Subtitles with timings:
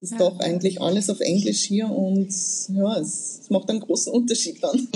[0.00, 0.18] ist ja.
[0.18, 2.32] doch eigentlich alles auf Englisch hier und
[2.68, 4.88] ja, es, es macht einen großen Unterschied dann.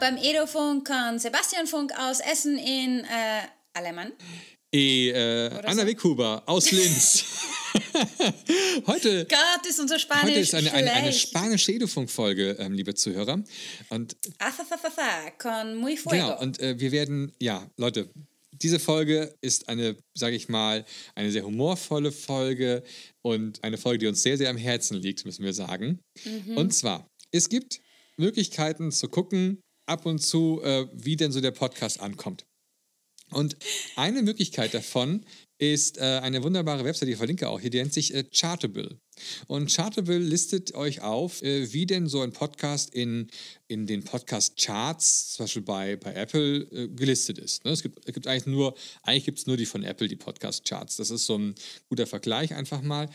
[0.00, 3.40] beim Edo-Funk kann Sebastian Funk aus Essen in äh,
[3.72, 4.12] Alemann.
[4.70, 5.86] E, äh, Anna so.
[5.86, 7.24] Weghuber aus Linz.
[8.86, 13.42] heute, Gott, ist unser Spanisch heute ist eine, eine, eine spanische Edufunk-Folge, ähm, liebe Zuhörer.
[13.88, 14.16] Und,
[15.38, 16.16] con muy fuego.
[16.16, 18.10] Genau, und äh, wir werden, ja, Leute,
[18.52, 20.84] diese Folge ist eine, sage ich mal,
[21.14, 22.84] eine sehr humorvolle Folge
[23.22, 26.00] und eine Folge, die uns sehr, sehr am Herzen liegt, müssen wir sagen.
[26.24, 26.56] Mhm.
[26.56, 27.80] Und zwar, es gibt
[28.16, 32.44] Möglichkeiten zu gucken, ab und zu, äh, wie denn so der Podcast ankommt.
[33.30, 33.56] Und
[33.96, 35.24] eine Möglichkeit davon
[35.58, 38.98] ist äh, eine wunderbare Website, die ich verlinke auch hier, die nennt sich äh, Chartable.
[39.46, 43.28] Und Chartable listet euch auf, äh, wie denn so ein Podcast in,
[43.66, 47.64] in den Podcast-Charts, zum Beispiel bei, bei Apple, äh, gelistet ist.
[47.64, 47.72] Ne?
[47.72, 50.96] Es, gibt, es gibt eigentlich nur, eigentlich gibt es nur die von Apple, die Podcast-Charts.
[50.96, 51.54] Das ist so ein
[51.88, 53.08] guter Vergleich einfach mal.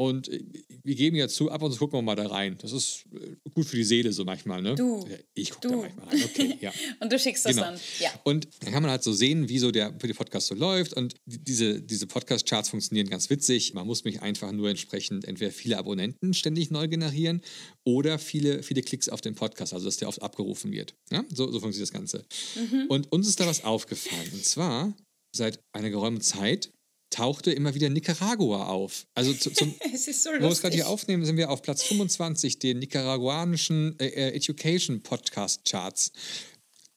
[0.00, 0.44] Und äh,
[0.84, 2.56] wir geben ja zu, ab und zu gucken wir mal da rein.
[2.60, 3.04] Das ist
[3.52, 4.76] gut für die Seele so manchmal, ne?
[4.76, 5.04] Du.
[5.34, 6.24] Ich gucke da manchmal rein.
[6.24, 6.72] Okay, ja.
[7.00, 7.66] und du schickst das genau.
[7.66, 7.80] dann.
[7.98, 8.10] Ja.
[8.22, 10.92] Und dann kann man halt so sehen, wie so der, wie der Podcast so läuft.
[10.92, 13.74] Und diese, diese Podcast-Charts funktionieren ganz witzig.
[13.74, 17.42] Man muss mich einfach nur entsprechend entweder viele Abonnenten ständig neu generieren
[17.84, 20.94] oder viele, viele Klicks auf den Podcast, also dass der oft abgerufen wird.
[21.10, 21.24] Ja?
[21.32, 22.24] So, so funktioniert das Ganze.
[22.56, 22.86] Mhm.
[22.88, 24.30] Und uns ist da was aufgefallen.
[24.32, 24.94] Und zwar
[25.34, 26.70] seit einer geraumen Zeit
[27.10, 29.06] tauchte immer wieder Nicaragua auf.
[29.14, 30.30] Also zu, zum, so.
[30.30, 34.34] Wo wir es gerade hier aufnehmen, sind wir auf Platz 25 den nicaraguanischen äh, äh,
[34.34, 36.12] Education Podcast Charts.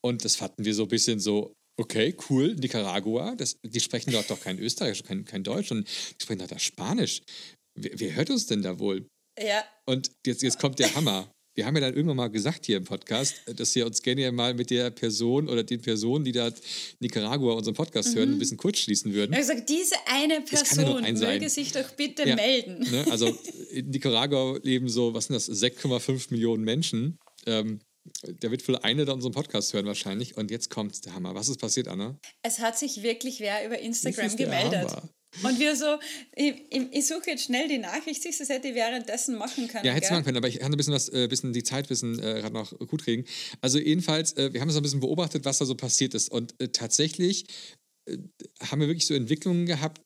[0.02, 4.30] Und das fanden wir so ein bisschen so, okay, cool, Nicaragua, das, die sprechen dort
[4.30, 7.22] doch kein Österreichisch, kein, kein Deutsch und die sprechen dort Spanisch.
[7.83, 9.07] Wer, wer hört uns denn da wohl?
[9.39, 9.63] Ja.
[9.85, 11.31] Und jetzt, jetzt kommt der Hammer.
[11.53, 14.53] Wir haben ja dann irgendwann mal gesagt hier im Podcast, dass wir uns gerne mal
[14.53, 16.49] mit der Person oder den Personen, die da
[16.99, 18.19] Nicaragua unseren Podcast mhm.
[18.19, 19.36] hören, ein bisschen kurz schließen würden.
[19.36, 22.89] Gesagt, diese eine Person ja möge sich doch bitte ja, melden.
[22.89, 23.05] Ne?
[23.11, 23.37] Also
[23.71, 27.20] in Nicaragua leben so, was sind das, 6,5 Millionen Menschen.
[27.45, 27.81] Ähm,
[28.23, 30.37] der wird wohl eine da unseren Podcast hören wahrscheinlich.
[30.37, 31.36] Und jetzt kommt der Hammer.
[31.36, 32.17] Was ist passiert, Anna?
[32.43, 34.89] Es hat sich wirklich wer über Instagram gemeldet.
[34.89, 35.09] Hammer.
[35.43, 35.97] Und wir so,
[36.36, 39.86] ich, ich, suche jetzt schnell die Nachricht, das hätte ich währenddessen machen können.
[39.86, 41.89] Ja, hätte ich machen können, aber ich kann ein bisschen, was, äh, bisschen die Zeit
[41.89, 43.25] wissen, äh, gerade noch gut kriegen.
[43.61, 46.30] Also jedenfalls, äh, wir haben so ein bisschen beobachtet, was da so passiert ist.
[46.30, 47.45] Und äh, tatsächlich
[48.59, 50.02] haben wir wirklich so Entwicklungen gehabt.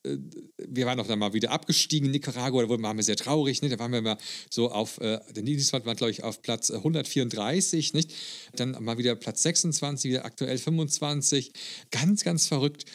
[0.57, 3.61] Wir waren auch dann mal wieder abgestiegen in Nicaragua, da waren wir sehr traurig.
[3.61, 3.69] Ne?
[3.69, 4.17] Da waren wir mal
[4.49, 8.13] so auf, äh, der Niederswald war, glaube ich, auf Platz 134, nicht?
[8.55, 11.53] Dann mal wieder Platz 26, wieder aktuell 25.
[11.91, 12.85] Ganz, ganz verrückt.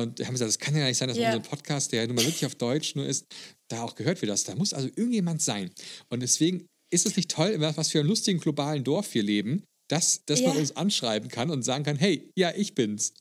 [0.00, 1.34] Und haben gesagt, das kann ja nicht sein, dass yeah.
[1.34, 3.26] unser Podcast, der ja nun mal wirklich auf Deutsch nur ist,
[3.68, 4.30] da auch gehört wird.
[4.30, 4.44] Das.
[4.44, 5.70] Da muss also irgendjemand sein.
[6.10, 10.24] Und deswegen ist es nicht toll, was für einem lustigen globalen Dorf wir leben, dass,
[10.26, 10.50] dass yeah.
[10.50, 13.14] man uns anschreiben kann und sagen kann, hey, ja, ich bin's.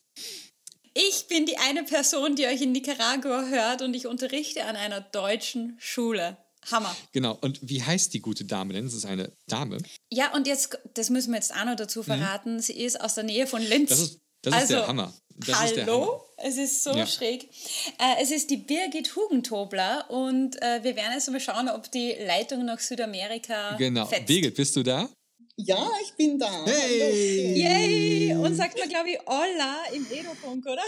[0.93, 5.01] Ich bin die eine Person, die euch in Nicaragua hört und ich unterrichte an einer
[5.01, 6.37] deutschen Schule.
[6.71, 6.95] Hammer.
[7.11, 7.37] Genau.
[7.41, 8.85] Und wie heißt die gute Dame denn?
[8.85, 9.79] Das ist eine Dame.
[10.11, 12.05] Ja, und jetzt, das müssen wir jetzt auch noch dazu mhm.
[12.05, 12.59] verraten, mhm.
[12.59, 13.89] sie ist aus der Nähe von Linz.
[13.89, 15.13] Das ist, das also, ist der Hammer.
[15.35, 16.21] Das hallo, der Hammer.
[16.37, 17.07] es ist so ja.
[17.07, 17.49] schräg.
[17.97, 22.13] Äh, es ist die Birgit Hugentobler und äh, wir werden jetzt mal schauen, ob die
[22.25, 24.05] Leitung nach Südamerika Genau.
[24.05, 24.27] Fetzt.
[24.27, 25.09] Birgit, bist du da?
[25.55, 26.65] Ja, ich bin da.
[26.65, 27.53] Hey!
[27.61, 28.35] Yay!
[28.35, 30.81] Und sagt man, glaube ich, Hola im Edofunk, oder?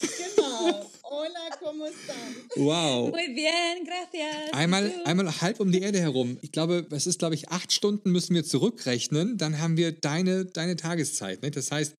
[0.00, 0.90] Genau.
[1.02, 2.16] Hola, ¿cómo están?
[2.56, 3.08] Wow.
[3.10, 4.52] Muy bien, gracias.
[4.52, 6.38] Einmal, einmal halb um die Erde herum.
[6.42, 9.38] Ich glaube, es ist, glaube ich, acht Stunden müssen wir zurückrechnen.
[9.38, 11.42] Dann haben wir deine, deine Tageszeit.
[11.42, 11.50] Ne?
[11.50, 11.94] Das heißt,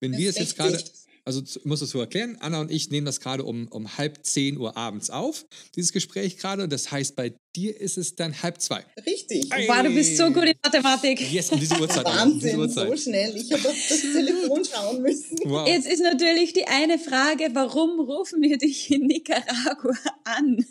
[0.00, 0.82] wenn das wir es jetzt gerade
[1.26, 4.26] also ich muss das so erklären, Anna und ich nehmen das gerade um, um halb
[4.26, 6.68] zehn Uhr abends auf, dieses Gespräch gerade.
[6.68, 8.84] Das heißt, bei dir ist es dann halb zwei.
[9.06, 9.48] Richtig.
[9.50, 9.68] Hey.
[9.68, 11.32] Wow, du bist so gut in Mathematik.
[11.32, 12.04] Yes, um diese Uhrzeit.
[12.04, 12.88] Wahnsinn, diese Uhrzeit.
[12.88, 13.36] so schnell.
[13.36, 15.38] Ich habe auf das Telefon schauen müssen.
[15.44, 15.66] Wow.
[15.68, 20.64] Jetzt ist natürlich die eine Frage, warum rufen wir dich in Nicaragua an?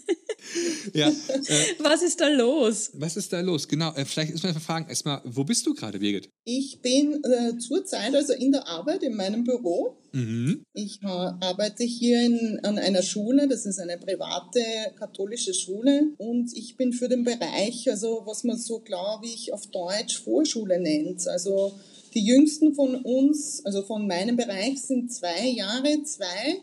[0.94, 1.10] Ja.
[1.10, 2.92] Äh, was ist da los?
[2.94, 3.68] Was ist da los?
[3.68, 6.30] Genau, äh, vielleicht ist mir fragen, erstmal, wo bist du gerade, Birgit?
[6.44, 9.98] Ich bin äh, zurzeit also in der Arbeit in meinem Büro.
[10.12, 10.64] Mhm.
[10.74, 14.62] Ich äh, arbeite hier in, an einer Schule, das ist eine private
[14.98, 19.54] katholische Schule und ich ich bin für den Bereich, also was man so, glaube ich,
[19.54, 21.28] auf Deutsch Vorschule nennt.
[21.28, 21.72] Also
[22.16, 26.62] die jüngsten von uns, also von meinem Bereich, sind zwei Jahre, zwei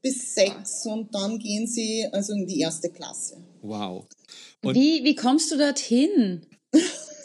[0.00, 3.36] bis sechs und dann gehen sie also in die erste Klasse.
[3.60, 4.06] Wow.
[4.62, 6.46] Und wie, wie kommst du dorthin?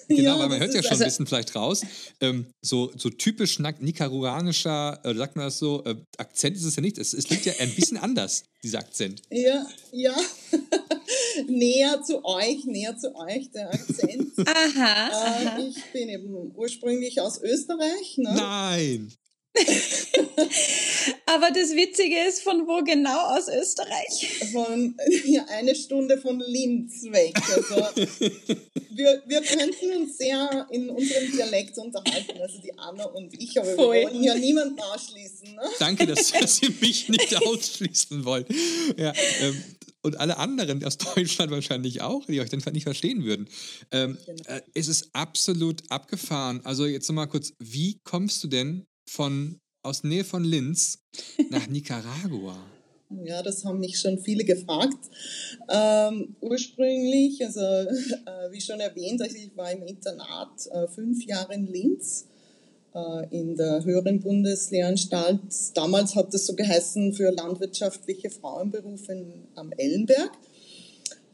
[0.09, 1.81] Genau, ja, weil man hört ja schon also ein bisschen vielleicht raus.
[2.21, 6.81] Ähm, so, so typisch nicaraguanischer, äh, sagt man das so, äh, Akzent ist es ja
[6.81, 6.97] nicht.
[6.97, 9.21] Es, es liegt ja ein bisschen anders, dieser Akzent.
[9.29, 10.15] Ja, ja.
[11.45, 14.33] näher zu euch, näher zu euch, der Akzent.
[14.39, 15.07] Aha.
[15.07, 15.59] Äh, aha.
[15.59, 18.17] Ich bin eben ursprünglich aus Österreich.
[18.17, 18.33] Ne?
[18.35, 19.11] Nein.
[21.25, 24.49] Aber das Witzige ist, von wo genau aus Österreich?
[24.51, 24.95] Von
[25.25, 27.35] ja, eine Stunde von Linz weg.
[27.53, 27.75] Also,
[28.91, 33.75] wir, wir könnten uns sehr in unserem Dialekt unterhalten, also die Anna und ich, aber
[33.75, 33.95] Voll.
[33.95, 35.55] wir wollen ja niemanden ausschließen.
[35.55, 35.61] Ne?
[35.79, 38.47] Danke, dass, dass ihr mich nicht ausschließen wollt.
[38.97, 39.63] Ja, ähm,
[40.01, 43.47] und alle anderen aus Deutschland wahrscheinlich auch, die euch dann nicht verstehen würden.
[43.91, 44.43] Ähm, genau.
[44.47, 46.61] äh, es ist absolut abgefahren.
[46.63, 50.99] Also jetzt nochmal kurz, wie kommst du denn von aus Nähe von Linz
[51.49, 52.57] nach Nicaragua?
[53.23, 54.97] Ja, das haben mich schon viele gefragt.
[55.69, 61.53] Ähm, ursprünglich, also äh, wie schon erwähnt, also ich war im Internat äh, fünf Jahre
[61.53, 62.25] in Linz
[62.93, 65.39] äh, in der höheren Bundeslehranstalt.
[65.73, 70.31] Damals hat das so geheißen für landwirtschaftliche Frauenberufe in, am Ellenberg.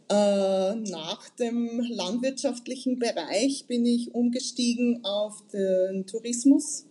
[0.10, 6.86] Äh, nach dem landwirtschaftlichen Bereich bin ich umgestiegen auf den Tourismus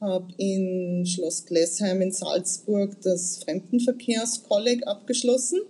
[0.00, 5.60] habe in Schloss Glessheim in Salzburg das Fremdenverkehrskolleg abgeschlossen.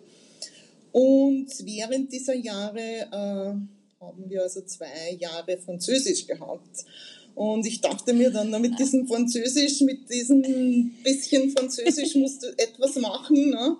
[0.92, 6.84] Und während dieser Jahre äh, haben wir also zwei Jahre Französisch gehabt.
[7.34, 12.96] Und ich dachte mir dann, mit diesem Französisch, mit diesem bisschen Französisch musst du etwas
[12.96, 13.76] machen ne?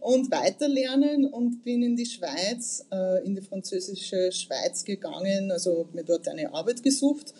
[0.00, 6.04] und weiterlernen und bin in die Schweiz, äh, in die französische Schweiz gegangen, also mir
[6.04, 7.32] dort eine Arbeit gesucht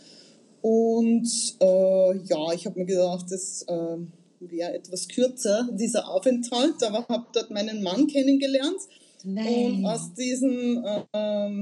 [0.62, 1.28] und
[1.60, 3.96] äh, ja, ich habe mir gedacht, das äh,
[4.40, 8.81] wäre etwas kürzer, dieser Aufenthalt, aber habe dort meinen Mann kennengelernt.
[9.25, 9.64] Nein.
[9.64, 11.56] Und aus diesem äh,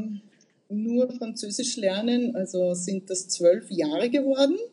[0.69, 4.57] nur Französisch lernen, also sind das zwölf Jahre geworden.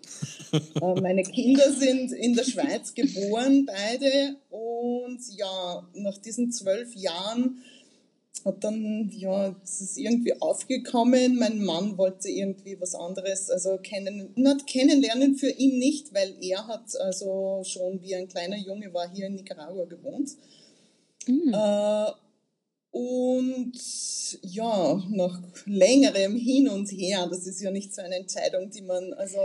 [0.54, 4.36] Äh, meine Kinder sind in der Schweiz geboren, beide.
[4.52, 7.64] Und ja, nach diesen zwölf Jahren
[8.46, 11.38] hat dann, ja, es ist irgendwie aufgekommen.
[11.38, 16.68] Mein Mann wollte irgendwie was anderes, also kennen, not kennenlernen für ihn nicht, weil er
[16.68, 20.32] hat also schon wie ein kleiner Junge war hier in Nicaragua gewohnt.
[21.28, 21.54] Mhm.
[21.54, 22.12] Äh,
[22.92, 23.74] und
[24.42, 29.14] ja, nach längerem Hin und Her, das ist ja nicht so eine Entscheidung, die man
[29.14, 29.40] also.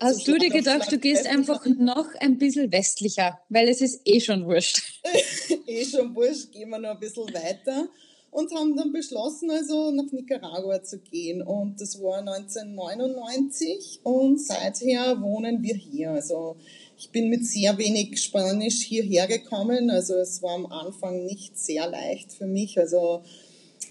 [0.00, 4.02] Hast so du dir gedacht, du gehst einfach noch ein bisschen westlicher, weil es ist
[4.04, 4.82] eh schon wurscht.
[5.66, 7.88] eh schon wurscht, gehen wir noch ein bisschen weiter
[8.32, 11.42] und haben dann beschlossen, also nach Nicaragua zu gehen.
[11.42, 16.12] Und das war 1999 und seither wohnen wir hier.
[16.12, 16.56] Also
[16.96, 19.90] ich bin mit sehr wenig Spanisch hierher gekommen.
[19.90, 22.78] Also es war am Anfang nicht sehr leicht für mich.
[22.78, 23.22] Also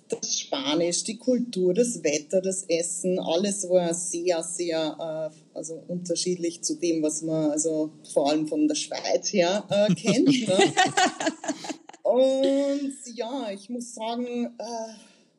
[0.09, 6.63] das Spanisch, die Kultur, das Wetter, das Essen, alles war sehr, sehr äh, also unterschiedlich
[6.63, 10.47] zu dem, was man also vor allem von der Schweiz her äh, kennt.
[10.47, 10.57] Ne?
[12.11, 14.93] Und ja, ich muss sagen, äh,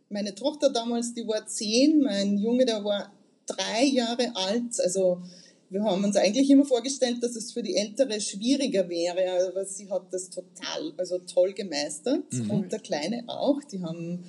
[0.09, 3.13] meine Tochter damals, die war zehn, mein Junge, der war
[3.47, 4.81] drei Jahre alt.
[4.83, 5.21] Also
[5.69, 9.91] wir haben uns eigentlich immer vorgestellt, dass es für die Ältere schwieriger wäre, aber sie
[9.91, 12.33] hat das total, also toll gemeistert.
[12.33, 12.51] Mhm.
[12.51, 13.63] Und der Kleine auch.
[13.65, 14.25] Die haben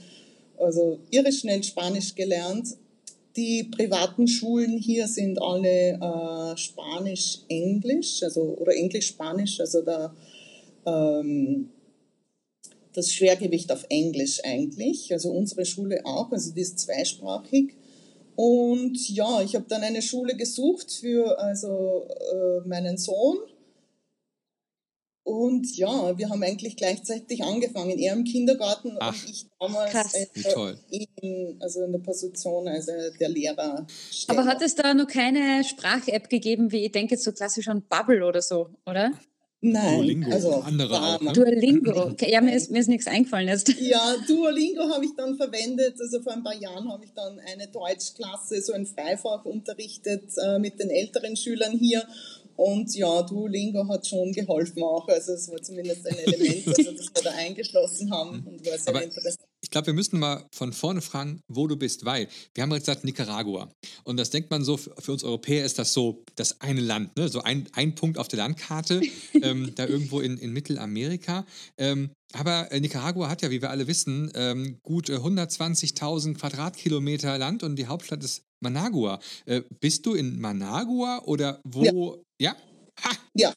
[0.58, 2.76] also irre schnell Spanisch gelernt.
[3.38, 10.14] Die privaten Schulen hier sind alle äh, Spanisch-Englisch, also oder Englisch-Spanisch, also da
[10.86, 11.70] ähm,
[12.94, 17.76] das Schwergewicht auf Englisch eigentlich, also unsere Schule auch, also die ist zweisprachig.
[18.36, 23.38] Und ja, ich habe dann eine Schule gesucht für also äh, meinen Sohn.
[25.26, 30.28] Und ja, wir haben eigentlich gleichzeitig angefangen, er im Kindergarten Ach, und ich damals äh,
[31.22, 33.88] in, also in der Position also der Lehrer.
[34.28, 37.84] Aber hat es da noch keine Sprach-App gegeben, wie ich denke jetzt so klassisch an
[37.88, 39.14] Bubble oder so, oder?
[39.66, 41.22] Nein, Duolingo, also andere auch.
[41.22, 41.32] Ne?
[41.32, 43.74] Duolingo, ja, mir ist, mir ist nichts eingefallen jetzt.
[43.80, 45.96] Ja, Duolingo habe ich dann verwendet.
[46.02, 50.60] Also vor ein paar Jahren habe ich dann eine Deutschklasse, so ein Freifach unterrichtet äh,
[50.60, 52.04] mit den älteren Schülern hier.
[52.58, 55.08] Und ja, Duolingo hat schon geholfen auch.
[55.08, 58.94] Also es war zumindest ein Element, also, das wir da eingeschlossen haben und war sehr
[58.94, 62.70] Aber interessant glaube, wir müssen mal von vorne fragen, wo du bist, weil wir haben
[62.70, 63.70] gerade gesagt Nicaragua.
[64.04, 67.28] Und das denkt man so, für uns Europäer ist das so das eine Land, ne?
[67.28, 69.02] so ein, ein Punkt auf der Landkarte,
[69.42, 71.46] ähm, da irgendwo in, in Mittelamerika.
[71.78, 77.38] Ähm, aber äh, Nicaragua hat ja, wie wir alle wissen, ähm, gut äh, 120.000 Quadratkilometer
[77.38, 79.20] Land und die Hauptstadt ist Managua.
[79.46, 82.24] Äh, bist du in Managua oder wo?
[82.40, 82.56] Ja?
[83.00, 83.12] Ja, ha!
[83.34, 83.54] ja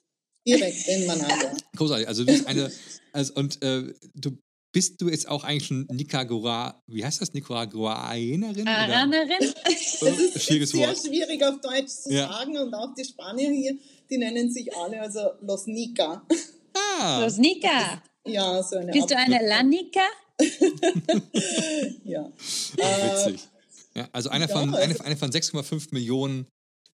[0.46, 1.56] direkt in Managua.
[1.76, 2.08] Großartig.
[2.08, 2.70] Also du bist eine,
[3.12, 4.38] also, und äh, du
[4.76, 8.68] bist du jetzt auch eigentlich schon Nicaragua, wie heißt das, Nicaraguanerin?
[8.68, 9.54] Aranerin?
[9.64, 10.98] Das ist Schwieriges sehr Wort.
[10.98, 12.28] schwierig auf Deutsch zu ja.
[12.28, 13.78] sagen und auch die Spanier hier,
[14.10, 16.26] die nennen sich alle also Los Nica.
[16.74, 17.24] Ah.
[17.24, 18.02] Los Nica.
[18.26, 20.02] Ja, so eine Bist Art du eine La Nica?
[22.04, 22.30] ja.
[22.36, 23.48] Witzig.
[23.94, 26.48] Ja, also einer von, ja, also, eine, von 6,5 Millionen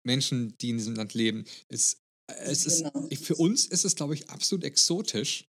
[0.04, 1.96] Menschen, die in diesem Land leben, ist,
[2.26, 3.08] es ist, genau.
[3.22, 5.46] für uns ist es, glaube ich, absolut exotisch.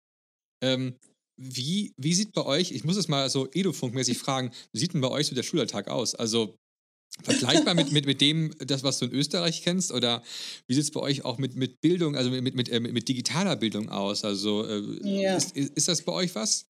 [0.63, 0.95] Ähm,
[1.37, 5.01] wie, wie sieht bei euch, ich muss es mal so Edufunk-mäßig fragen, wie sieht denn
[5.01, 6.15] bei euch so der Schulalltag aus?
[6.15, 6.55] Also
[7.23, 9.91] vergleichbar mit, mit, mit dem, das, was du in Österreich kennst?
[9.91, 10.23] Oder
[10.67, 13.55] wie sieht es bei euch auch mit, mit Bildung, also mit, mit, äh, mit digitaler
[13.55, 14.23] Bildung aus?
[14.25, 15.35] Also äh, ja.
[15.35, 16.65] ist, ist das bei euch was?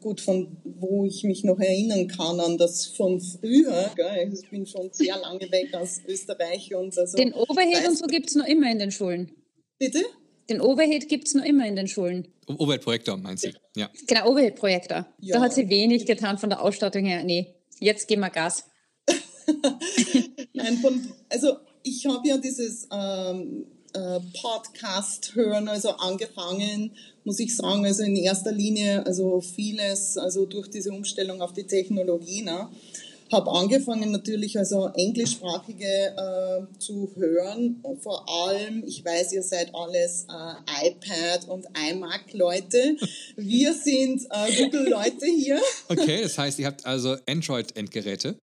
[0.00, 3.90] gut, von wo ich mich noch erinnern kann an das von früher.
[3.96, 4.32] Gell?
[4.32, 6.74] Ich bin schon sehr lange weg aus Österreich.
[6.74, 9.32] Und also, den Overhead und so gibt es noch immer in den Schulen.
[9.78, 10.04] Bitte?
[10.50, 12.26] Den Overhead gibt es noch immer in den Schulen.
[12.48, 13.50] Overhead-Projektor, meinst du?
[13.76, 13.88] Ja.
[14.08, 15.06] Genau, Overhead-Projektor.
[15.20, 15.36] Ja.
[15.36, 17.22] Da hat sie wenig getan von der Ausstattung her.
[17.22, 18.64] Nee, jetzt geben wir Gas.
[20.52, 27.56] Nein, von, also ich habe ja dieses ähm, äh, Podcast hören, also angefangen, muss ich
[27.56, 32.68] sagen, also in erster Linie, also vieles, also durch diese Umstellung auf die Technologie, ne,
[33.32, 37.82] habe angefangen natürlich also englischsprachige äh, zu hören.
[38.00, 42.96] Vor allem, ich weiß, ihr seid alles äh, iPad und iMac Leute.
[43.36, 45.60] Wir sind äh, Google Leute hier.
[45.88, 48.36] Okay, das heißt, ihr habt also Android Endgeräte.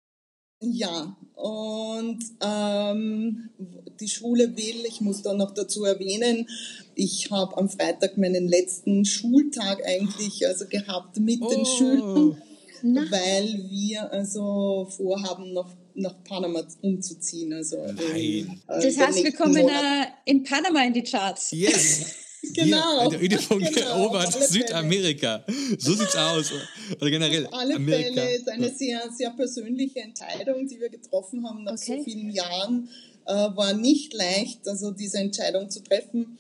[0.60, 3.50] Ja, und ähm,
[4.00, 6.48] die Schule will, ich muss da noch dazu erwähnen,
[6.96, 11.50] ich habe am Freitag meinen letzten Schultag eigentlich also gehabt mit oh.
[11.50, 12.42] den Schülern,
[12.84, 17.54] weil wir also vorhaben, noch nach Panama umzuziehen.
[17.54, 18.16] Also Nein.
[18.16, 20.10] In, äh, das heißt, wir kommen Monat.
[20.26, 21.52] in Panama in die Charts.
[21.52, 22.06] Yes.
[22.54, 23.10] Genau.
[23.10, 25.44] Der Üdepunkt genau, erobert Südamerika.
[25.80, 26.52] So sieht's aus.
[26.96, 27.46] Oder generell.
[27.48, 28.22] Auf alle Amerika.
[28.22, 31.98] Fälle ist eine sehr, sehr persönliche Entscheidung, die wir getroffen haben nach okay.
[31.98, 32.90] so vielen Jahren.
[33.26, 36.38] Äh, war nicht leicht, also diese Entscheidung zu treffen.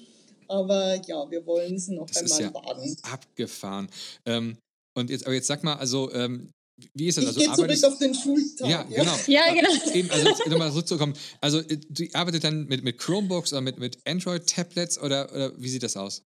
[0.47, 2.97] Aber ja, wir wollen es noch das einmal ist ja wagen.
[3.11, 3.89] Abgefahren.
[4.25, 4.57] Ähm,
[4.97, 6.49] und jetzt, aber jetzt sag mal, also ähm,
[6.93, 7.25] wie ist das?
[7.25, 8.69] Also, ich gehe zurück auf den Schultag.
[8.69, 9.15] Ja, genau.
[9.27, 9.93] Ja, genau.
[9.93, 11.13] Eben, also nochmal zurückzukommen.
[11.41, 15.69] Also äh, du arbeitest dann mit, mit Chromebooks oder mit, mit Android-Tablets oder, oder wie
[15.69, 16.23] sieht das aus?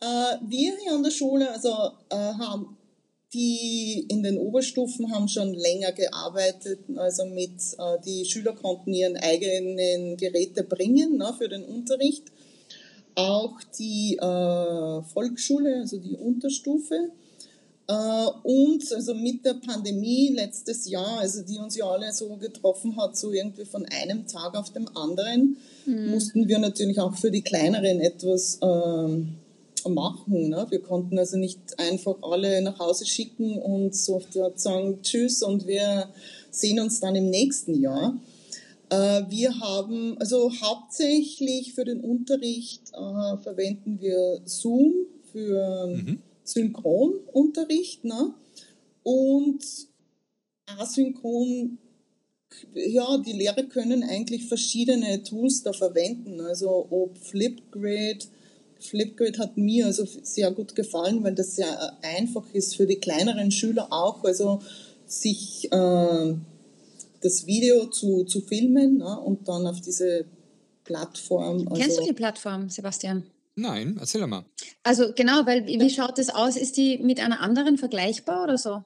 [0.00, 0.06] Äh,
[0.46, 1.70] wir hier an der Schule, also
[2.08, 2.76] äh, haben
[3.32, 9.16] die in den Oberstufen haben schon länger gearbeitet, also mit, äh, die Schüler konnten ihren
[9.16, 12.24] eigenen Geräte bringen ne, für den Unterricht.
[13.14, 17.10] Auch die äh, Volksschule, also die Unterstufe,
[17.90, 22.96] äh, und also mit der Pandemie letztes Jahr, also die uns ja alle so getroffen
[22.96, 26.10] hat, so irgendwie von einem Tag auf dem anderen, mhm.
[26.10, 30.50] mussten wir natürlich auch für die Kleineren etwas äh, machen.
[30.50, 30.66] Ne?
[30.68, 34.22] Wir konnten also nicht einfach alle nach Hause schicken und so
[34.54, 36.10] sagen Tschüss und wir
[36.50, 38.16] sehen uns dann im nächsten Jahr.
[38.90, 44.92] Äh, wir haben, also hauptsächlich für den Unterricht äh, verwenden wir Zoom
[45.32, 48.34] für mhm Synchronunterricht ne?
[49.02, 49.60] und
[50.66, 51.78] asynchron.
[52.74, 56.40] Ja, die Lehrer können eigentlich verschiedene Tools da verwenden.
[56.40, 58.28] Also ob Flipgrid,
[58.80, 63.52] Flipgrid hat mir also sehr gut gefallen, weil das sehr einfach ist für die kleineren
[63.52, 64.60] Schüler auch, also
[65.06, 66.34] sich äh,
[67.20, 70.24] das Video zu, zu filmen ne, und dann auf diese
[70.84, 71.68] Plattform.
[71.68, 73.24] Also Kennst du die Plattform, Sebastian?
[73.54, 74.44] Nein, erzähl doch mal.
[74.82, 76.56] Also genau, weil wie schaut das aus?
[76.56, 78.82] Ist die mit einer anderen vergleichbar oder so?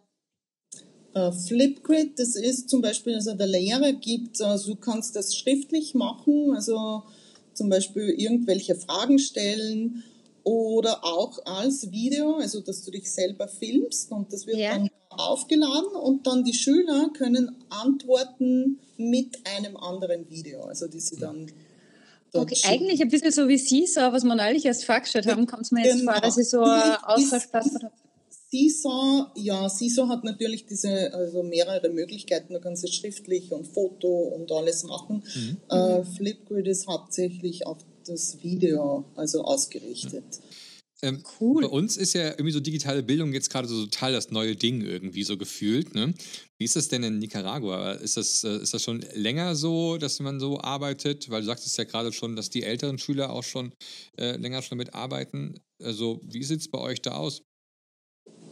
[1.17, 5.95] Uh, Flipgrid, das ist zum Beispiel, also der Lehrer gibt, also du kannst das schriftlich
[5.95, 7.05] machen, also
[7.53, 10.03] zum Beispiel irgendwelche Fragen stellen
[10.43, 14.73] oder auch als Video, also dass du dich selber filmst und das wird ja.
[14.73, 21.17] dann aufgeladen und dann die Schüler können antworten mit einem anderen Video, also die sie
[21.17, 21.51] dann
[22.37, 25.71] Okay, eigentlich ein bisschen so wie Seesaw, was wir neulich erst vorgestellt haben, kommt es
[25.71, 26.13] mir jetzt genau.
[26.13, 27.95] vor, dass ich so eine Austauschplattform habe.
[28.51, 32.55] Seesaw, ja, Seesaw hat natürlich diese, also mehrere Möglichkeiten.
[32.55, 35.23] Du kannst es schriftlich und Foto und alles machen.
[35.35, 35.57] Mhm.
[35.69, 40.25] Äh, Flipgrid ist hauptsächlich auf das Video, also ausgerichtet.
[40.25, 40.64] Mhm.
[41.05, 41.65] Ähm, cool.
[41.65, 44.81] Bei uns ist ja irgendwie so digitale Bildung jetzt gerade so total das neue Ding
[44.81, 45.95] irgendwie so gefühlt.
[45.95, 46.15] Ne?
[46.57, 47.93] Wie ist das denn in Nicaragua?
[47.93, 51.29] Ist das, äh, ist das schon länger so, dass man so arbeitet?
[51.29, 53.75] Weil du sagtest ja gerade schon, dass die älteren Schüler auch schon
[54.17, 55.61] äh, länger schon damit arbeiten.
[55.83, 57.43] Also wie sieht es bei euch da aus?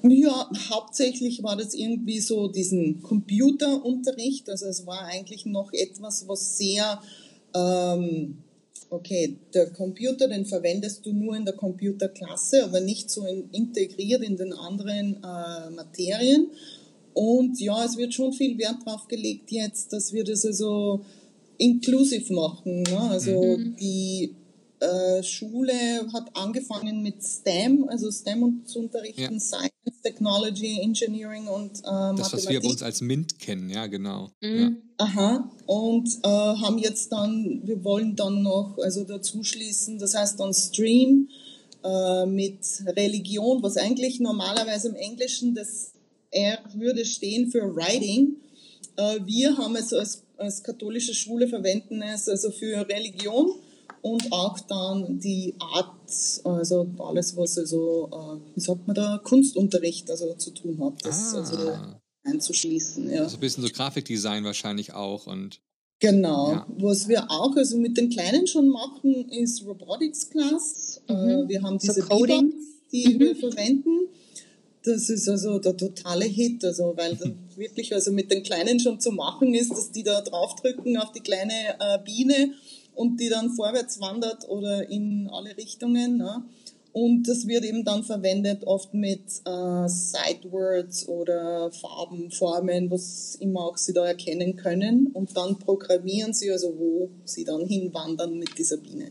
[0.02, 4.50] Ja, hauptsächlich war das irgendwie so diesen Computerunterricht.
[4.50, 7.00] Also es war eigentlich noch etwas, was sehr
[7.54, 8.44] ähm,
[8.92, 14.22] okay, der Computer, den verwendest du nur in der Computerklasse, aber nicht so in, integriert
[14.22, 16.49] in den anderen äh, Materien.
[17.14, 21.04] Und ja, es wird schon viel Wert darauf gelegt jetzt, dass wir das also
[21.58, 22.82] inklusiv machen.
[22.82, 23.00] Ne?
[23.00, 23.76] Also mhm.
[23.76, 24.34] die
[24.80, 25.72] äh, Schule
[26.12, 29.40] hat angefangen mit STEM, also STEM zu unterrichten, ja.
[29.40, 32.18] Science, Technology, Engineering und äh, Mathematik.
[32.18, 34.30] Das, was wir bei uns als MINT kennen, ja, genau.
[34.40, 34.59] Mhm.
[34.59, 34.71] Ja.
[34.99, 40.38] Aha, und äh, haben jetzt dann, wir wollen dann noch also dazu schließen, das heißt
[40.38, 41.28] dann Stream
[41.85, 45.92] äh, mit Religion, was eigentlich normalerweise im Englischen das
[46.30, 48.37] R würde stehen für Writing.
[48.97, 53.54] Äh, wir haben es als, als katholische Schule verwenden es also für Religion
[54.02, 55.94] und auch dann die Art,
[56.44, 61.35] also alles, was also, äh, wie sagt man da, Kunstunterricht also zu tun hat, das
[61.35, 61.38] Ah.
[61.38, 61.73] also
[62.25, 63.11] einzuschließen.
[63.11, 63.23] Ja.
[63.23, 65.61] Also ein bisschen so Grafikdesign wahrscheinlich auch und
[66.00, 66.50] Genau.
[66.50, 66.66] Ja.
[66.78, 71.00] Was wir auch also mit den Kleinen schon machen, ist Robotics Class.
[71.06, 72.50] Äh, wir haben So diese Coding.
[72.50, 74.09] Bebops, die wir verwenden.
[74.85, 78.99] Das ist also der totale Hit, also weil dann wirklich also mit den Kleinen schon
[78.99, 82.54] zu machen ist, dass die da draufdrücken auf die kleine äh, Biene
[82.94, 86.18] und die dann vorwärts wandert oder in alle Richtungen.
[86.18, 86.44] Ne?
[86.92, 93.61] Und das wird eben dann verwendet oft mit äh, Sidewords oder Farben, Formen, was immer
[93.61, 95.06] auch sie da erkennen können.
[95.06, 99.11] Und dann programmieren sie also, wo sie dann hinwandern mit dieser Biene.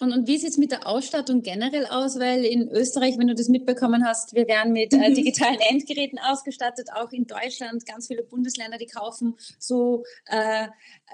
[0.00, 2.18] Und, und wie sieht es mit der Ausstattung generell aus?
[2.18, 6.88] Weil in Österreich, wenn du das mitbekommen hast, wir werden mit äh, digitalen Endgeräten ausgestattet.
[6.94, 10.68] Auch in Deutschland ganz viele Bundesländer, die kaufen so äh,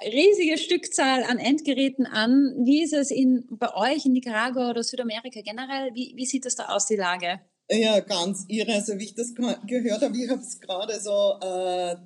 [0.04, 2.54] riesige Stückzahl an Endgeräten an.
[2.64, 5.90] Wie ist es in, bei euch in Nicaragua oder Südamerika generell?
[5.94, 7.40] Wie, wie sieht das da aus, die Lage?
[7.68, 8.72] Ja, ganz irre.
[8.74, 11.96] Also wie ich das ge- gehört habe, ich habe es gerade so äh,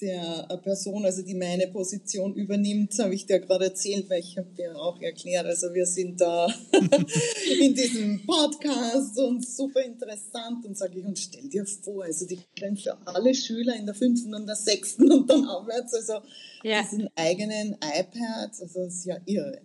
[0.00, 4.36] der äh, Person, also die meine Position übernimmt, habe ich dir gerade erzählt, weil ich
[4.38, 6.46] habe dir auch erklärt, also wir sind da
[7.60, 12.38] in diesem Podcast und super interessant und sage ich, und stell dir vor, also die
[12.56, 16.14] kriegen für alle Schüler in der fünften und der sechsten und dann aufwärts, also
[16.62, 16.82] Ja.
[16.82, 19.60] diesen eigenen iPad, also das ist ja irre.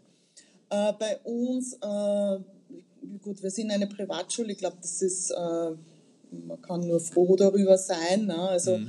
[0.69, 2.39] Äh, bei uns, äh,
[3.21, 5.71] gut, wir sind eine Privatschule, ich glaube, das ist, äh,
[6.47, 8.25] man kann nur froh darüber sein.
[8.25, 8.37] Ne?
[8.37, 8.79] Also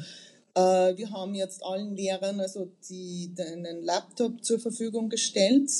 [0.57, 5.71] äh, wir haben jetzt allen Lehrern also die, einen Laptop zur Verfügung gestellt.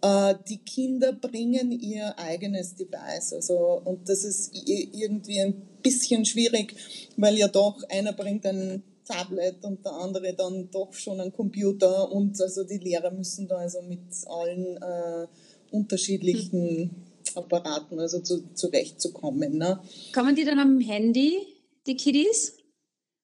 [0.00, 3.32] Äh, die Kinder bringen ihr eigenes Device.
[3.32, 6.76] Also, und das ist irgendwie ein bisschen schwierig,
[7.16, 12.10] weil ja doch einer bringt ein Tablet und der andere dann doch schon einen Computer
[12.12, 15.26] und also die Lehrer müssen da also mit allen äh,
[15.72, 16.90] unterschiedlichen
[17.34, 19.58] Apparaten also zu, zurechtzukommen.
[19.58, 19.80] Ne?
[20.14, 21.36] Kommen die dann am Handy,
[21.88, 22.61] die Kiddies?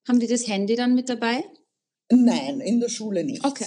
[0.09, 1.45] Haben die das Handy dann mit dabei?
[2.11, 3.45] Nein, in der Schule nicht.
[3.45, 3.67] Okay.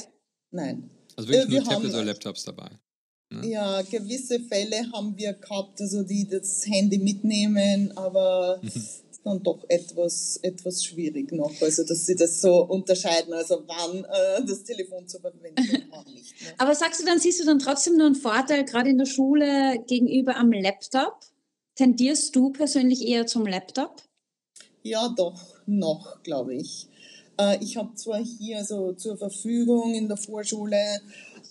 [0.51, 0.89] Nein.
[1.15, 2.69] also wirklich Äh, nur wir Tablets haben- oder Laptops dabei.
[3.43, 8.67] Ja, gewisse Fälle haben wir gehabt, also die das Handy mitnehmen, aber Mhm.
[8.67, 13.63] es ist dann doch etwas, etwas schwierig noch, also dass sie das so unterscheiden, also
[13.67, 16.41] wann äh, das Telefon zur Verwendung auch nicht.
[16.41, 16.47] Ne?
[16.57, 19.81] Aber sagst du dann, siehst du dann trotzdem nur einen Vorteil, gerade in der Schule
[19.87, 21.19] gegenüber am Laptop?
[21.75, 24.01] Tendierst du persönlich eher zum Laptop?
[24.83, 26.87] Ja, doch, noch, glaube ich.
[27.37, 31.01] Äh, ich habe zwar hier so zur Verfügung in der Vorschule,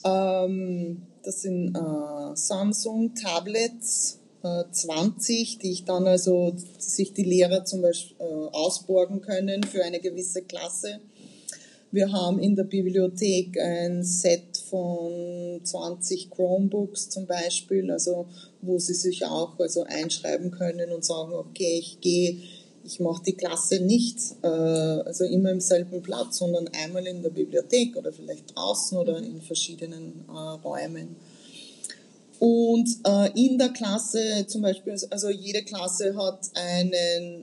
[0.05, 7.25] ähm, das sind äh, Samsung Tablets äh, 20, die ich dann also, die sich die
[7.25, 11.01] Lehrer zum Beispiel äh, ausborgen können für eine gewisse Klasse.
[11.93, 18.27] Wir haben in der Bibliothek ein Set von 20 Chromebooks zum Beispiel, also
[18.63, 22.37] wo sie sich auch also einschreiben können und sagen, okay, ich gehe,
[22.91, 27.31] ich mache die Klasse nicht äh, also immer im selben Platz, sondern einmal in der
[27.31, 31.15] Bibliothek oder vielleicht draußen oder in verschiedenen äh, Räumen.
[32.41, 36.93] Und äh, in der Klasse zum Beispiel, also jede Klasse hat einen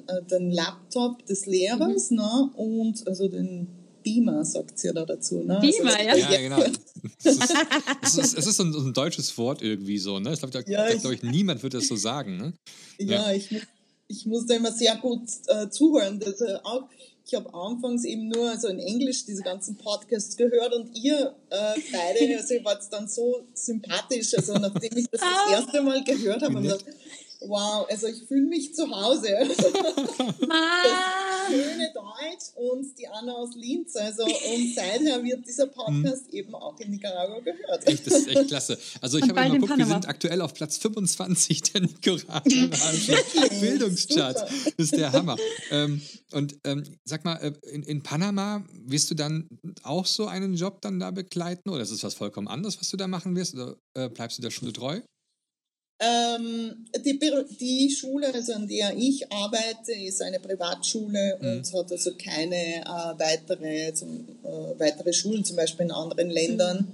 [0.07, 3.67] äh, den Laptop des Lehrers ne, und also den
[4.03, 5.43] Beamer, sagt sie ja da dazu.
[5.43, 5.59] Ne?
[5.61, 6.31] Beamer, also, ja.
[6.31, 6.63] Ja, genau.
[7.23, 7.53] Es ist,
[8.01, 10.33] es ist, es ist so ein, ein deutsches Wort irgendwie so, ne?
[10.33, 12.53] Ich glaube, Ja, glaub niemand wird das so sagen, ne?
[12.97, 13.59] Ja, ich, mu-
[14.07, 16.19] ich musste immer sehr gut äh, zuhören.
[16.19, 16.83] Das, äh, auch,
[17.25, 21.73] ich habe anfangs eben nur also in Englisch diese ganzen Podcasts gehört und ihr äh,
[21.91, 24.33] beide, also ihr wart dann so sympathisch.
[24.33, 26.85] Also nachdem ich das das erste Mal gehört habe, habe ich gedacht,
[27.41, 29.27] wow, also ich fühle mich zu Hause.
[30.47, 31.27] Mann!
[31.49, 33.95] Schöne Deutsch und die Anna aus Linz.
[33.95, 37.87] Also und seither wird dieser Podcast eben auch in Nicaragua gehört.
[37.87, 38.77] Echt, das ist echt klasse.
[39.01, 43.15] Also ich habe mal geguckt, wir sind aktuell auf Platz 25 der Nicaraguanischen
[43.61, 44.41] Bildungscharts.
[44.41, 45.37] Das ist der Hammer.
[45.71, 46.01] Ähm,
[46.33, 49.47] und ähm, sag mal, äh, in, in Panama wirst du dann
[49.83, 52.97] auch so einen Job dann da begleiten oder ist es was vollkommen anderes, was du
[52.97, 53.53] da machen wirst?
[53.53, 54.99] Oder äh, bleibst du der Schule treu?
[55.99, 57.19] Ähm, die,
[57.59, 63.19] die Schule, also an der ich arbeite, ist eine Privatschule und hat also keine äh,
[63.19, 66.87] weitere, zum, äh, weitere Schulen, zum Beispiel in anderen Ländern.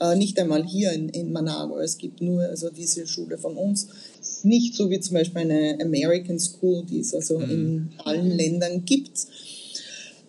[0.00, 1.82] Äh, nicht einmal hier in, in Managua.
[1.82, 3.88] Es gibt nur also diese Schule von uns.
[4.44, 7.50] Nicht so wie zum Beispiel eine American School, die es also mhm.
[7.50, 9.26] in allen Ländern gibt.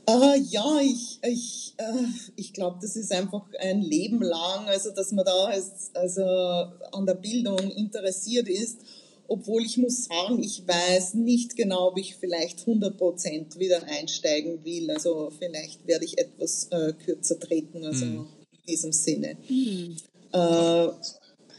[0.07, 5.11] Äh, ja, ich, ich, äh, ich glaube, das ist einfach ein Leben lang, also dass
[5.11, 8.79] man da als, also an der Bildung interessiert ist
[9.27, 14.91] obwohl ich muss sagen, ich weiß nicht genau, ob ich vielleicht 100% wieder einsteigen will.
[14.91, 18.27] Also vielleicht werde ich etwas äh, kürzer treten, also mhm.
[18.51, 19.37] in diesem Sinne.
[19.49, 19.97] Mhm.
[20.31, 20.87] Äh,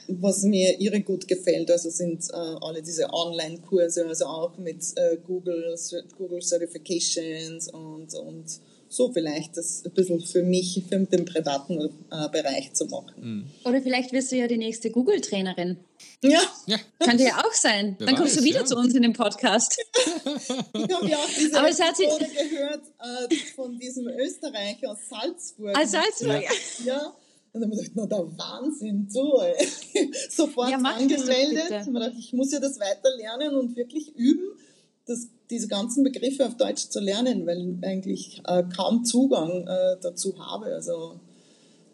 [0.09, 5.17] was mir irre gut gefällt, also sind äh, alle diese Online-Kurse, also auch mit äh,
[5.27, 5.75] Google,
[6.17, 12.29] Google Certifications und, und so vielleicht das ein bisschen für mich, für den privaten äh,
[12.31, 13.15] Bereich zu machen.
[13.19, 13.51] Mhm.
[13.65, 15.79] Oder vielleicht wirst du ja die nächste Google-Trainerin.
[16.23, 16.41] Ja.
[16.67, 16.79] ja.
[17.01, 17.97] Könnte ja auch sein.
[17.99, 18.65] Wer Dann kommst weiß, du wieder ja.
[18.65, 19.79] zu uns in den Podcast.
[20.73, 22.83] ich habe ja auch diese Aber Episode gehört
[23.31, 25.77] äh, von diesem Österreicher aus Salzburg.
[25.77, 26.43] Aus Salzburg,
[26.85, 26.95] ja.
[26.95, 27.15] ja.
[27.57, 29.41] Und dann habe ich gedacht, na, der Wahnsinn, so.
[30.31, 31.87] Sofort ja, angemeldet.
[32.13, 34.59] Ich, ich muss ja das weiter lernen und wirklich üben
[35.07, 39.97] das, diese ganzen Begriffe auf Deutsch zu lernen, weil ich eigentlich äh, kaum Zugang äh,
[40.03, 40.67] dazu habe.
[40.67, 41.19] Also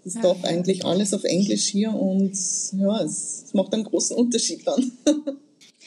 [0.00, 0.22] es ist ja.
[0.22, 2.32] doch eigentlich alles auf Englisch hier und
[2.72, 4.90] ja, es, es macht einen großen Unterschied dann.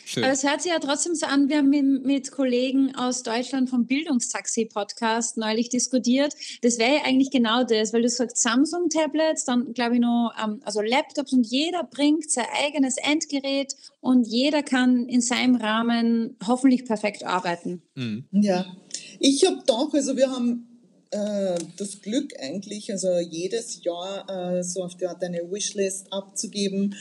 [0.08, 0.24] Schön.
[0.24, 3.72] Aber es hört sich ja trotzdem so an, wir haben mit, mit Kollegen aus Deutschland
[3.72, 6.36] vom Bildungstaxi-Podcast neulich diskutiert.
[6.62, 10.62] Das wäre ja eigentlich genau das, weil du sagst Samsung-Tablets, dann glaube ich noch, ähm,
[10.64, 16.86] also Laptops und jeder bringt sein eigenes Endgerät und jeder kann in seinem Rahmen hoffentlich
[16.86, 17.82] perfekt arbeiten.
[17.96, 18.26] Mhm.
[18.32, 18.64] Ja,
[19.20, 20.68] ich habe doch, also wir haben
[21.10, 26.96] äh, das Glück eigentlich, also jedes Jahr äh, so auf die Art eine Wishlist abzugeben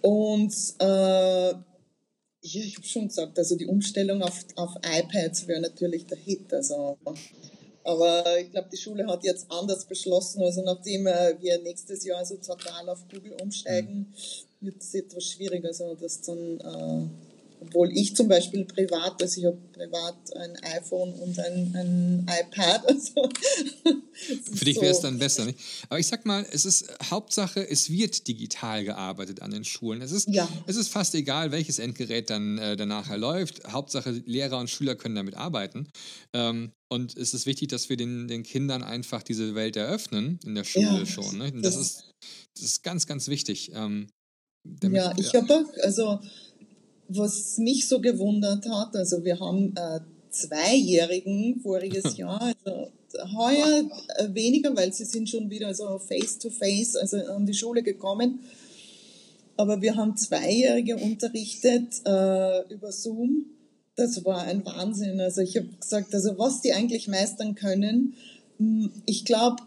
[0.00, 1.52] und äh,
[2.54, 6.52] ja, ich habe schon gesagt, also die Umstellung auf, auf iPads wäre natürlich der Hit.
[6.52, 6.98] Also,
[7.84, 10.42] aber ich glaube, die Schule hat jetzt anders beschlossen.
[10.42, 14.12] Also nachdem wir nächstes Jahr so total auf Google umsteigen,
[14.60, 14.66] mhm.
[14.66, 17.27] wird es etwas schwieriger, also dass dann äh,
[17.60, 22.84] obwohl ich zum Beispiel privat, also ich habe privat ein iPhone und ein, ein iPad.
[24.18, 25.58] Also, Für dich wäre es dann besser, nicht?
[25.88, 30.02] Aber ich sag mal, es ist Hauptsache, es wird digital gearbeitet an den Schulen.
[30.02, 30.48] Es ist, ja.
[30.66, 33.64] es ist fast egal, welches Endgerät dann äh, danach läuft.
[33.68, 35.88] Hauptsache, Lehrer und Schüler können damit arbeiten.
[36.32, 40.54] Ähm, und es ist wichtig, dass wir den, den Kindern einfach diese Welt eröffnen, in
[40.54, 41.38] der Schule ja, schon.
[41.38, 41.52] Ne?
[41.52, 42.14] Das, das, ist,
[42.56, 43.70] das ist ganz, ganz wichtig.
[43.74, 44.08] Ähm,
[44.64, 46.20] damit, ja, ich habe auch, also
[47.08, 52.90] was mich so gewundert hat, also wir haben äh, Zweijährigen voriges Jahr, also
[53.36, 57.54] heuer äh, weniger, weil sie sind schon wieder so face to face, also an die
[57.54, 58.40] Schule gekommen.
[59.56, 63.46] Aber wir haben Zweijährige unterrichtet äh, über Zoom.
[63.96, 65.20] Das war ein Wahnsinn.
[65.20, 68.14] Also ich habe gesagt, also was die eigentlich meistern können.
[68.58, 69.62] Hm, ich glaube,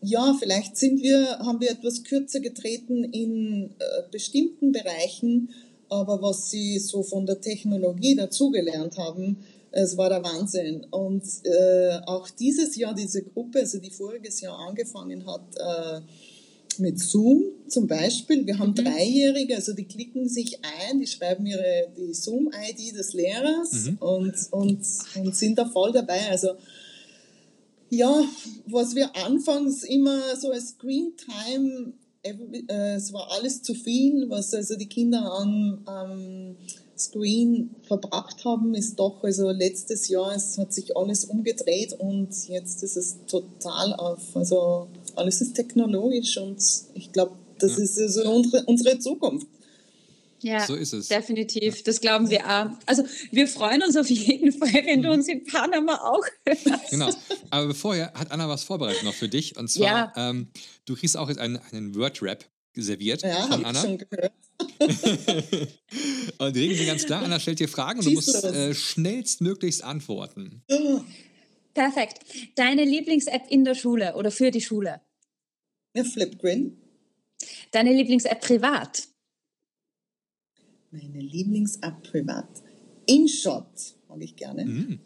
[0.00, 5.50] ja, vielleicht sind wir, haben wir etwas kürzer getreten in äh, bestimmten Bereichen,
[5.88, 9.38] aber was sie so von der Technologie dazugelernt haben,
[9.70, 10.86] es war der Wahnsinn.
[10.90, 16.00] Und äh, auch dieses Jahr diese Gruppe, also die voriges Jahr angefangen hat äh,
[16.78, 18.76] mit Zoom zum Beispiel, wir haben mhm.
[18.76, 23.98] Dreijährige, also die klicken sich ein, die schreiben ihre die Zoom-ID des Lehrers mhm.
[23.98, 26.28] und, und, und sind da voll dabei.
[26.30, 26.50] Also
[27.90, 28.24] ja,
[28.66, 31.92] was wir anfangs immer so als Screen Time
[32.66, 36.56] es war alles zu viel, was also die Kinder am, am
[36.96, 42.82] Screen verbracht haben, ist doch, also letztes Jahr, es hat sich alles umgedreht und jetzt
[42.82, 46.62] ist es total auf, also alles ist technologisch und
[46.94, 47.84] ich glaube, das ja.
[47.84, 49.46] ist also unsere, unsere Zukunft.
[50.40, 51.08] Ja, so ist es.
[51.08, 52.70] Definitiv, das glauben wir auch.
[52.86, 55.14] Also wir freuen uns auf jeden Fall, wenn du mhm.
[55.14, 56.90] uns in Panama auch hörst.
[56.90, 57.10] Genau.
[57.50, 59.56] Aber vorher hat Anna was vorbereitet noch für dich.
[59.56, 60.30] Und zwar, ja.
[60.30, 60.48] ähm,
[60.84, 63.78] du kriegst auch jetzt einen, einen Word-Rap serviert ja, von Anna.
[63.80, 64.32] Ich schon gehört.
[66.38, 67.22] und die Regeln sind ganz klar.
[67.22, 70.62] Anna stellt dir Fragen und du musst äh, schnellstmöglichst antworten.
[71.74, 72.20] Perfekt.
[72.56, 75.00] Deine Lieblings-App in der Schule oder für die Schule?
[75.94, 76.76] Ja, Flipgrid.
[77.70, 79.08] Deine Lieblings-App privat?
[80.90, 82.48] Meine Lieblings-App privat.
[83.06, 84.64] InShot mag ich gerne.
[84.64, 85.00] Mhm.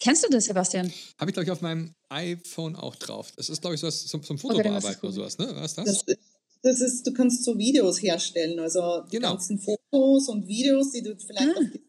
[0.00, 0.92] Kennst du das, Sebastian?
[1.18, 3.32] Habe ich, glaube ich, auf meinem iPhone auch drauf.
[3.36, 5.48] Das ist, glaube ich, sowas zum, zum Fotobearbeiten okay, oder sowas, ne?
[5.54, 5.84] Was ist das?
[5.84, 6.18] das ist,
[6.62, 9.30] das ist, du kannst so Videos herstellen, also die genau.
[9.30, 11.58] ganzen Fotos und Videos, die du vielleicht ah.
[11.58, 11.80] auf dem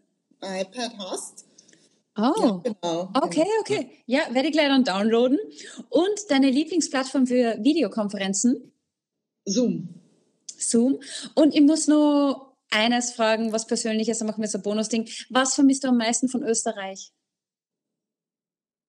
[0.42, 1.46] iPad hast.
[2.18, 3.60] Oh, ja, genau, okay, genau.
[3.62, 3.90] okay.
[4.06, 5.38] Ja, werde ich gleich dann downloaden.
[5.90, 8.72] Und deine Lieblingsplattform für Videokonferenzen?
[9.46, 9.90] Zoom.
[10.58, 11.00] Zoom.
[11.36, 15.10] Und ich muss noch eines fragen, was Persönliches, dann machen wir so ein Bonusding.
[15.30, 17.12] Was vermisst du am meisten von Österreich?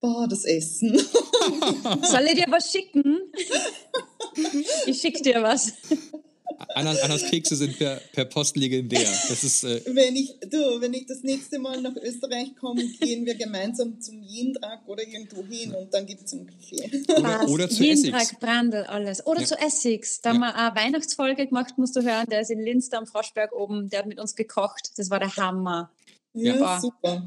[0.00, 0.98] Boah, das Essen.
[0.98, 3.18] Soll ich dir was schicken?
[4.86, 5.72] Ich schicke dir was.
[6.74, 9.08] Annas, Annas Kekse sind per, per Post legendär.
[9.28, 13.24] Das ist, äh, Wenn ich, du, wenn ich das nächste Mal nach Österreich komme, gehen
[13.26, 17.02] wir gemeinsam zum Jindrak oder irgendwo hin und dann gibt es einen Kaffee.
[17.16, 18.28] oder, oder zu Essex.
[18.28, 19.26] Tag Brandl, alles.
[19.26, 19.46] Oder Ja.
[19.46, 20.20] zu Essex.
[20.20, 22.26] Da haben wir eine Weihnachtsfolge gemacht, musst du hören.
[22.30, 23.88] Der ist in Linz, da am Froschberg oben.
[23.88, 24.90] Der hat mit uns gekocht.
[24.96, 25.90] Das war der Hammer.
[26.34, 26.80] Ja, Ja.
[26.80, 27.24] super.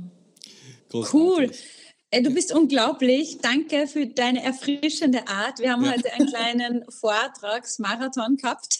[0.89, 1.13] Großartig.
[1.13, 1.51] Cool.
[2.13, 3.39] Äh, Du bist unglaublich.
[3.41, 5.58] Danke für deine erfrischende Art.
[5.60, 5.93] Wir haben Ja.
[5.93, 8.78] heute einen kleinen Vortragsmarathon gehabt.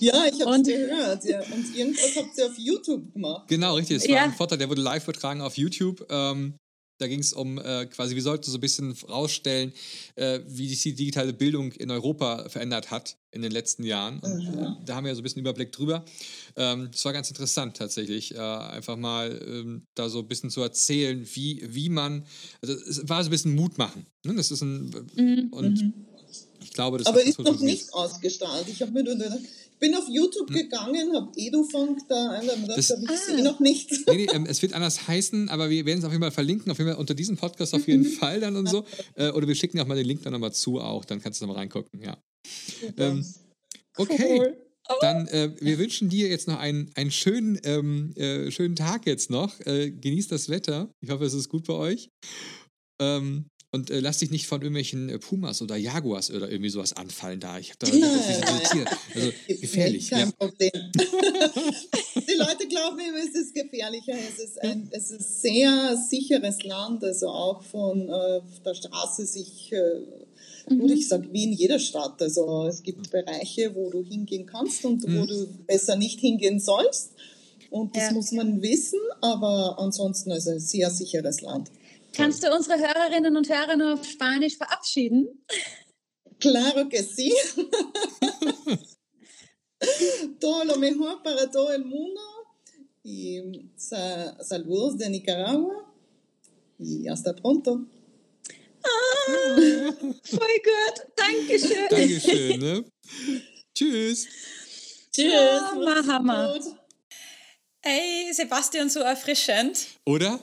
[0.00, 1.24] Ja, ich habe gehört.
[1.24, 1.40] Ja.
[1.40, 3.48] Und irgendwas habt ihr auf YouTube gemacht.
[3.48, 3.96] Genau, richtig.
[3.98, 4.16] Es Ja.
[4.16, 6.06] war ein Vortrag, der wurde live übertragen auf YouTube.
[6.10, 6.58] Ähm,
[6.98, 9.72] da ging es um äh, quasi, wir sollten so ein bisschen rausstellen,
[10.16, 14.20] äh, wie sich die digitale Bildung in Europa verändert hat in den letzten Jahren.
[14.20, 16.04] Und, äh, da haben wir so ein bisschen Überblick drüber.
[16.56, 20.62] Ähm, das war ganz interessant tatsächlich, äh, einfach mal ähm, da so ein bisschen zu
[20.62, 22.24] erzählen, wie, wie man,
[22.62, 24.06] also es war so ein bisschen Mut machen.
[24.24, 24.34] Ne?
[24.34, 26.13] Das ist ein, und ich
[26.74, 27.06] glaube, das.
[27.06, 28.68] Aber ist noch nicht ausgestrahlt.
[28.68, 32.92] Ich habe mir nur gedacht, ich bin auf YouTube gegangen, habe Edufunk da eingedacht, Das-
[32.92, 33.16] aber ich Ah.
[33.34, 33.90] sehe noch nicht.
[34.06, 36.70] Nee, nee, ähm, es wird anders heißen, aber wir werden es auf jeden Fall verlinken,
[36.70, 38.84] auf jeden Fall unter diesem Podcast auf jeden Fall dann und so.
[39.16, 41.46] Äh, oder wir schicken auch mal den Link dann nochmal zu auch, dann kannst du
[41.46, 42.16] nochmal reingucken, ja.
[42.96, 43.24] Ähm,
[43.96, 44.56] okay, Cool.
[45.00, 49.30] dann äh, wir wünschen dir jetzt noch einen, einen schönen, ähm, äh, schönen Tag jetzt
[49.30, 49.58] noch.
[49.66, 50.90] Äh, genießt das Wetter.
[51.00, 52.08] Ich hoffe, es ist gut bei euch.
[53.00, 56.92] Ähm, und äh, lass dich nicht von irgendwelchen äh, Pumas oder Jaguars oder irgendwie sowas
[56.94, 57.58] anfallen da.
[57.58, 58.00] Ich habe da nein.
[58.00, 58.88] irritiert.
[59.14, 60.10] Also gefährlich.
[60.10, 60.32] Kein Ja.
[60.38, 60.70] Problem.
[62.28, 64.14] Die Leute glauben immer, es ist gefährlicher.
[64.14, 69.26] Es ist ein es ist ein sehr sicheres Land, also auch von äh, der Straße
[69.26, 69.78] sich, äh,
[70.66, 70.88] Mhm.
[70.88, 72.22] ich sage wie in jeder Stadt.
[72.22, 75.20] Also es gibt Bereiche, wo du hingehen kannst und Mhm.
[75.20, 77.10] wo du besser nicht hingehen sollst.
[77.68, 78.12] Und das Ja.
[78.12, 81.70] muss man wissen, aber ansonsten ist es ein sehr sicheres Land.
[82.16, 85.44] Kannst du unsere Hörerinnen und Hörer noch auf Spanisch verabschieden?
[86.40, 87.32] Claro que sí.
[90.40, 92.20] todo lo mejor para todo el mundo.
[93.02, 93.40] Y
[93.76, 95.92] sa- saludos de Nicaragua.
[96.78, 97.86] Y hasta pronto.
[100.24, 101.06] Voll gut.
[101.16, 101.88] Dankeschön.
[101.88, 102.60] Dankeschön.
[102.60, 102.84] Ne?
[103.74, 104.26] Tschüss.
[105.12, 105.32] Tschüss.
[105.32, 105.72] Ja,
[106.52, 106.62] gut.
[107.80, 109.86] Hey, Sebastian, so erfrischend.
[110.06, 110.40] Oder?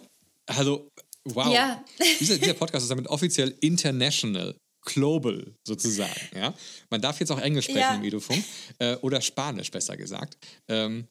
[0.48, 0.90] Also,
[1.26, 1.54] wow.
[1.54, 1.84] Ja.
[2.20, 6.20] Dieser, dieser Podcast ist damit offiziell international, global sozusagen.
[6.36, 6.54] Ja?
[6.90, 7.96] Man darf jetzt auch Englisch sprechen Ja.
[7.96, 8.44] im Edufunk
[8.80, 10.38] äh, oder Spanisch, besser gesagt.
[10.68, 11.08] Ähm,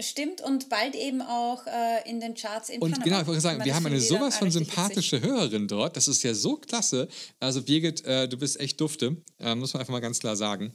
[0.00, 3.04] Stimmt und bald eben auch äh, in den Charts in und Panama.
[3.04, 5.96] genau, ich wollte sagen, wir haben eine sowas von sympathische Hörerin dort.
[5.96, 7.08] Das ist ja so klasse.
[7.40, 10.72] Also, Birgit, äh, du bist echt dufte, äh, muss man einfach mal ganz klar sagen.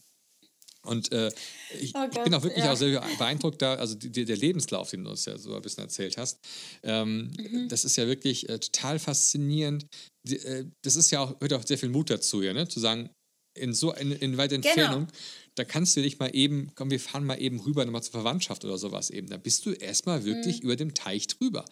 [0.86, 1.32] Und äh,
[1.80, 2.74] ich, Oh ich bin Gott, auch wirklich ja.
[2.74, 5.84] auch sehr beeindruckt, da, also die, der Lebenslauf, den du uns ja so ein bisschen
[5.84, 6.40] erzählt hast,
[6.84, 7.70] ähm, Mhm.
[7.70, 9.86] das ist ja wirklich äh, total faszinierend.
[10.28, 12.68] Die, äh, das ist ja auch, gehört auch sehr viel Mut dazu, ja, ne?
[12.68, 13.10] zu sagen,
[13.58, 14.68] in so in, in weiter Genau.
[14.70, 15.08] Entfernung,
[15.56, 18.66] da kannst du nicht mal eben, komm, wir fahren mal eben rüber, nochmal zur Verwandtschaft
[18.66, 19.28] oder sowas eben.
[19.30, 20.64] Da bist du erstmal wirklich Mhm.
[20.64, 21.64] über dem Teich drüber.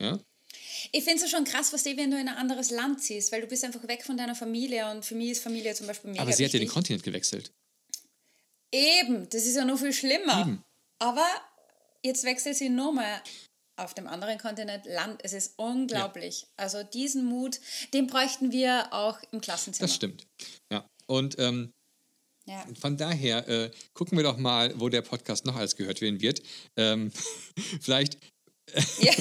[0.00, 0.18] Ja?
[0.92, 3.42] Ich finde es schon krass, was du, wenn du in ein anderes Land ziehst, weil
[3.42, 6.22] du bist einfach weg von deiner Familie und für mich ist Familie zum Beispiel mega
[6.22, 6.68] Aber sie hat ja den.
[6.68, 7.50] Kontinent gewechselt.
[8.72, 10.40] Eben, das ist ja noch viel schlimmer.
[10.40, 10.62] Eben.
[10.98, 11.26] Aber
[12.04, 13.22] jetzt wechselt sie nochmal
[13.78, 15.20] auf dem anderen Kontinent Land.
[15.22, 16.46] Es ist unglaublich.
[16.56, 17.60] Also diesen Mut,
[17.92, 19.86] den bräuchten wir auch im Klassenzimmer.
[19.86, 20.26] Das stimmt.
[20.72, 20.88] Ja.
[21.06, 21.72] Und ähm,
[22.46, 22.64] Ja.
[22.80, 26.42] Von daher äh, gucken wir doch mal, wo der Podcast noch alles gehört werden wird.
[26.78, 27.12] Ähm,
[27.82, 28.18] vielleicht,
[29.00, 29.12] Ja.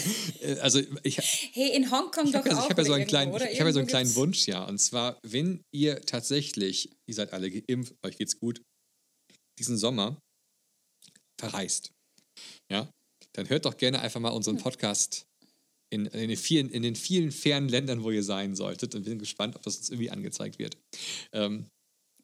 [0.41, 1.17] äh, also ich,
[1.53, 2.63] Hey, in Hongkong doch habe ja, auch.
[2.63, 4.63] ich hab ja so einen kleinen, ich hab ja so einen kleinen Wunsch, ja.
[4.63, 8.61] Und zwar, wenn ihr tatsächlich, ihr seid alle geimpft, euch geht's gut,
[9.59, 10.17] diesen Sommer
[11.39, 11.91] verreist,
[12.71, 12.89] ja,
[13.33, 14.37] dann hört doch gerne einfach mal Hm.
[14.37, 15.25] unseren Podcast
[15.91, 18.95] in, in, den vielen, in den vielen fernen Ländern, wo ihr sein solltet.
[18.95, 20.77] Und wir sind gespannt, ob das uns irgendwie angezeigt wird.
[21.31, 21.67] Ähm,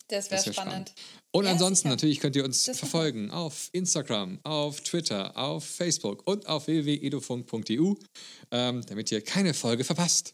[0.08, 0.94] Das wäre wär spannend.
[1.34, 1.90] und Ja, ansonsten sicher.
[1.96, 7.94] natürlich könnt ihr uns Das verfolgen auf Instagram, auf Twitter, auf Facebook und auf www.edufunk.eu,
[8.52, 10.34] ähm, damit ihr keine Folge verpasst.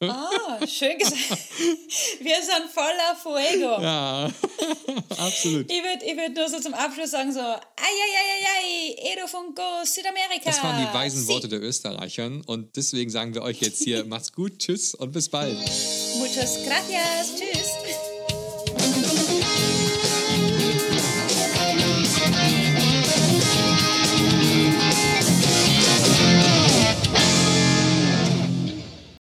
[0.00, 1.18] Ah, schön gesagt.
[2.20, 3.82] Wir sind voller Fuego.
[3.82, 4.30] Ja,
[5.18, 5.70] absolut.
[5.70, 9.12] Ich würde ich würd nur so zum Abschluss sagen so, ai, ai, ai, ai, ai,
[9.12, 10.44] Edo Funko, Südamerika.
[10.44, 11.26] Das waren die weisen.
[11.26, 15.28] Worte der Österreichern und deswegen sagen wir euch jetzt hier, macht's gut, tschüss und bis
[15.28, 15.58] bald.
[16.18, 17.34] Muchas gracias.
[17.36, 17.57] Tschüss.